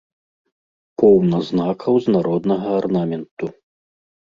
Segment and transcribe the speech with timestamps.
[1.01, 3.45] Поўна знакаў з народнага арнаменту.